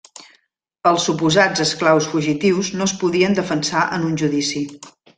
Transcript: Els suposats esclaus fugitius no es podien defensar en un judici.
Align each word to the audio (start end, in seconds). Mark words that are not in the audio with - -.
Els 0.91 1.05
suposats 1.09 1.61
esclaus 1.67 2.09
fugitius 2.15 2.73
no 2.81 2.91
es 2.91 2.97
podien 3.05 3.41
defensar 3.43 3.89
en 3.99 4.09
un 4.11 4.21
judici. 4.25 4.65